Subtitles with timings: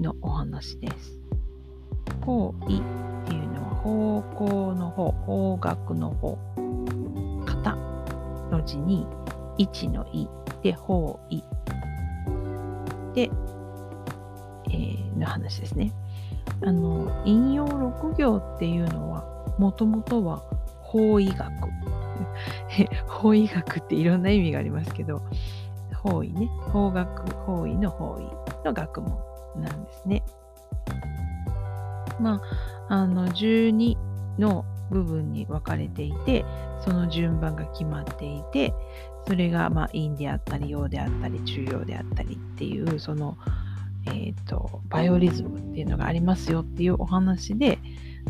[0.00, 1.18] のお話です。
[2.22, 2.82] 方位っ
[3.26, 6.38] ていうのは方向の方、方角の方、
[7.44, 7.76] 型
[8.50, 9.06] の字に
[9.56, 10.28] 位置の位
[10.62, 11.42] で方位
[13.14, 13.30] で、
[14.70, 15.92] えー、の話ですね。
[16.62, 19.24] あの、引用六行っていうのは
[19.58, 20.38] もともとは
[20.82, 21.50] 方位学。
[23.06, 25.22] 方位学っていろんな意味がありますけど、
[25.94, 29.18] 方位ね、方角、方位の方位の学問
[29.56, 30.22] なんですね。
[32.20, 32.42] ま
[32.88, 33.96] あ、あの12
[34.38, 36.44] の部分に分かれていて
[36.84, 38.72] その順番が決まっていて
[39.26, 43.36] それがまあ陰であったり陽であったり中陽であったりっていうその、
[44.06, 47.78] えーと、バイオリズムっていうのがありますよっていうお話で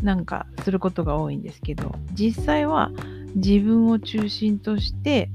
[0.03, 2.91] なんかすることが多いんですけど実際は
[3.35, 5.29] 自分を中心として、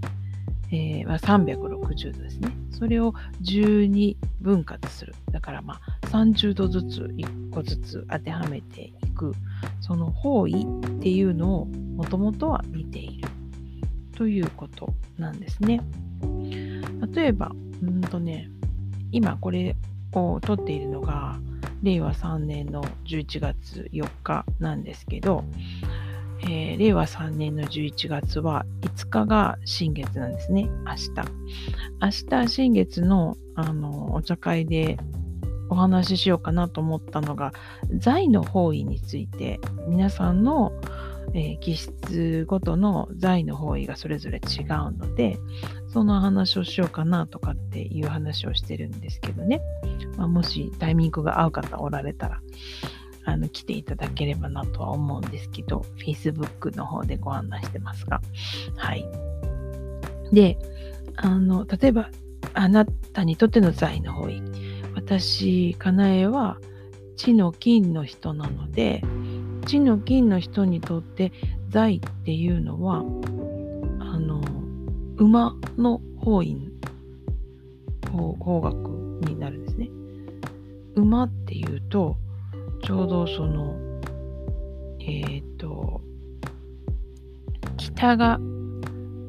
[0.71, 5.15] えーまあ、360度ですねそれを12分割する。
[5.31, 9.33] だからまあ30度ずつ1個ずつ当てはめていく。
[9.81, 13.29] その方位っていうのをもともとは見ている
[14.17, 15.81] ということなんですね。
[17.13, 17.53] 例えば、
[17.83, 18.49] うんとね、
[19.13, 19.77] 今これ
[20.13, 21.39] を撮っているのが
[21.83, 25.45] 令和3年の11月4日なんですけど、
[26.43, 31.11] えー、令和3年の11月は5日が新月なんですね、明日。
[32.01, 34.99] 明日新月のあのお茶会で
[35.69, 37.53] お話ししようかなと思ったのが、
[37.97, 40.73] 財の方位について、皆さんの、
[41.35, 45.39] えー、気質ごとの財の方位がそれぞれ違うので、
[45.89, 49.61] その話をしようかなとかっていう話をしてるんですけどね。
[50.17, 52.41] まあ、もしタイミングが合う方おられたら、
[53.25, 58.21] あの来ていただければなとは思うんですけど、Facebook の方でご案内してますが。
[58.77, 59.05] はい。
[60.33, 60.59] で、
[61.17, 62.11] あの、例えば、
[62.53, 64.43] あなたにとっての財の方位。
[64.95, 66.59] 私、かなえは、
[67.17, 69.03] 地の金の人なので、
[69.67, 71.33] 地の金の人にとって
[71.69, 72.99] 財っていうのは、
[74.01, 74.41] あの、
[75.17, 76.71] 馬の方位、
[78.13, 78.79] 方方角
[79.23, 79.91] になるんですね。
[80.95, 82.17] 馬っていうと、
[82.85, 83.75] ちょうどその、
[85.01, 86.03] えっ、ー、と、
[87.79, 88.39] 北が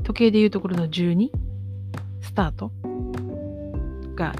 [0.03, 1.29] 時計でいうところの12
[2.21, 2.71] スタート？
[4.16, 4.35] が、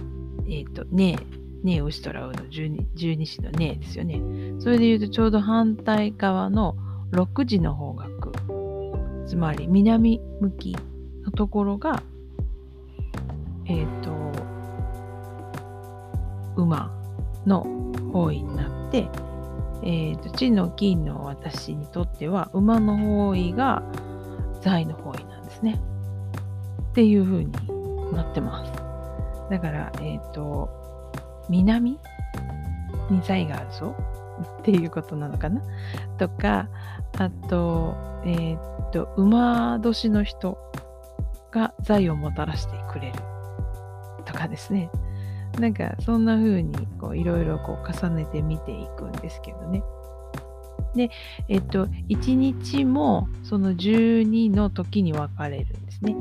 [0.50, 1.16] えっ、ー、と、ね
[1.64, 2.34] え、ねえ、オシトラウの。
[2.34, 4.22] 12, 12時のねえですよね。
[4.60, 6.76] それで言うとちょうど反対側の
[7.14, 8.34] 6時の方角、
[9.26, 10.76] つまり南向き
[11.24, 12.04] のところが、
[13.66, 14.12] えっ、ー、と、
[16.58, 16.92] 馬
[17.46, 17.64] の
[18.12, 18.75] 方位になって、
[19.84, 23.84] えーと、地の金の私にとっては馬の方位が
[24.62, 25.80] 財の方位なんですね。
[26.92, 27.52] っていう風に
[28.14, 28.72] なってます。
[29.50, 30.70] だから、えっ、ー、と、
[31.50, 32.00] 南
[33.10, 33.96] に財があるぞ
[34.62, 35.62] っていうことなのかな
[36.18, 36.70] とか、
[37.18, 37.96] あと、
[38.26, 40.58] えっ、ー、と、馬年の人
[41.52, 43.20] が財をもたらしてくれる
[44.26, 44.90] とかですね。
[45.60, 46.76] なんかそんな風に
[47.16, 49.84] いろいろ重ねて見ていくんですけどね。
[50.96, 51.10] で、
[51.50, 56.16] えっと、1日もその12の時に分かれるんですね。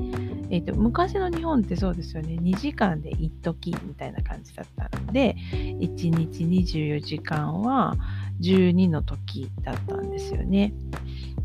[0.50, 2.34] えっと、昔の日本ってそうですよね。
[2.34, 7.94] 2時間で1時みたいな感じだったので、1日24時間は
[8.40, 10.74] 12の時だったんですよね。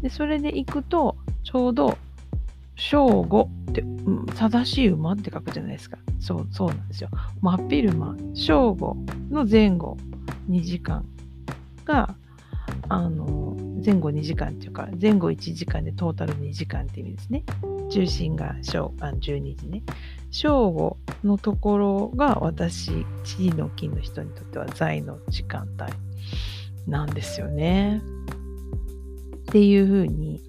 [0.01, 1.97] で、それで行くと、ちょうど
[2.79, 5.97] 正午って、うん、正しい馬って書くじゃないですか。
[6.19, 7.09] そう、そうなんですよ。
[7.41, 8.95] 真昼間、正午
[9.29, 9.97] の前後
[10.49, 11.05] 2時間
[11.83, 12.15] が、
[12.87, 17.43] あの、前後2時間っていうか、前後1時間でトータル2時間っていう意味ですね。
[17.89, 19.83] 中心が正あ12時ね。
[20.31, 25.91] 正午のところが私、地の金の人にとっては財の時間帯
[26.89, 28.01] なんですよね。
[29.49, 30.41] っていうふうに、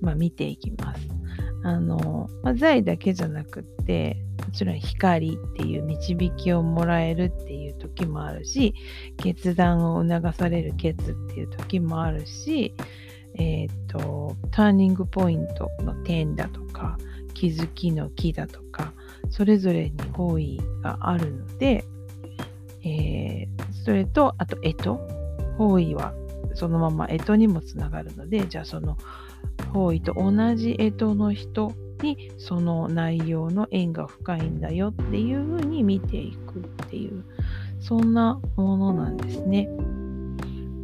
[0.00, 1.19] まあ、見ていきます。
[1.62, 4.16] あの、まあ、財だけじゃなくって
[4.46, 8.74] もちろん光っていう導きをもらえるっていう時もあるし
[9.18, 12.74] 決断を促される決っていう時もあるし
[13.34, 16.98] えっ、とターニングポイントの点だとか
[17.34, 18.92] 気づきの木だとか
[19.30, 21.84] それぞれに方位があるので、
[22.84, 24.96] えー、それと、あと、えと。
[25.56, 26.14] 方位は
[26.60, 28.98] そのままえとにもつながるので、じゃあその
[29.72, 31.72] 方位と同じえとの人
[32.02, 37.24] にその内容の縁が深いんだよっていうふうに見ていくっていう、
[37.80, 39.70] そんなものなんですね。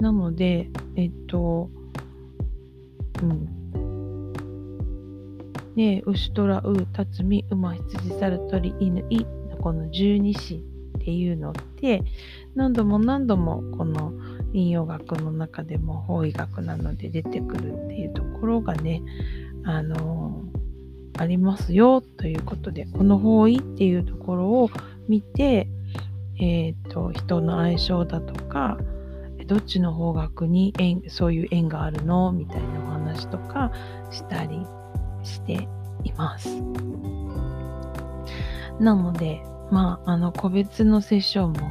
[0.00, 1.68] なので、えっと、
[3.22, 4.32] うん。
[5.74, 10.64] ね牛虎う辰巳馬羊猿鳥犬いのこの十二支
[10.96, 12.02] っていうのって
[12.54, 14.14] 何度も何度もこの
[14.56, 19.02] 陰陽学の中でも方位学なので出てくるっていうところがね
[19.64, 24.70] あのー、ありますよということでこの方位っていうところを
[25.08, 25.68] 見て
[26.40, 28.78] えっ、ー、と人の相性だとか
[29.46, 33.70] どっちの方角に縁そういう縁があるのみたいなお話とか
[34.10, 34.66] したり
[35.22, 35.68] して
[36.04, 36.48] います。
[38.80, 41.70] なので、まあ、あの個別のセッションも、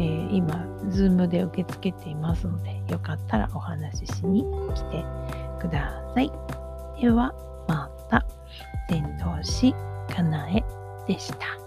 [0.00, 0.54] えー、今、
[0.88, 4.44] Zoom で受け付けていますので、よかったらお話ししに
[4.74, 5.04] 来て
[5.60, 6.32] ください。
[6.98, 7.34] では、
[7.68, 8.24] また、
[8.88, 9.74] 伝道師
[10.08, 10.64] かなえ
[11.06, 11.59] でした。